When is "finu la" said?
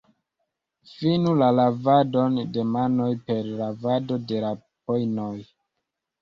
0.93-1.49